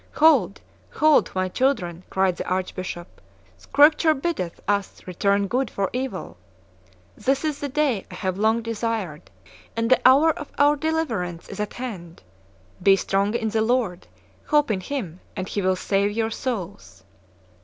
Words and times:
"Hold, 0.13 0.61
hold, 0.93 1.29
my 1.35 1.47
children," 1.47 2.01
cried 2.09 2.35
the 2.35 2.49
arch 2.49 2.73
bishop; 2.73 3.21
"Scripture 3.55 4.15
biddeth 4.15 4.59
us 4.67 5.05
return 5.05 5.45
good 5.47 5.69
for 5.69 5.91
evil. 5.93 6.37
This 7.15 7.45
is 7.45 7.59
the 7.59 7.69
day 7.69 8.07
I 8.09 8.15
have 8.15 8.35
long 8.39 8.63
desired, 8.63 9.29
and 9.77 9.91
the 9.91 10.01
hour 10.03 10.31
of 10.31 10.51
our 10.57 10.75
deliverance 10.75 11.47
is 11.49 11.59
at 11.59 11.75
hand. 11.75 12.23
Be 12.81 12.95
strong 12.95 13.35
in 13.35 13.49
the 13.49 13.61
Lord: 13.61 14.07
hope 14.47 14.71
in 14.71 14.81
Him, 14.81 15.19
and 15.35 15.47
He 15.47 15.61
will 15.61 15.75
save 15.75 16.09
your 16.13 16.31
souls." 16.31 17.03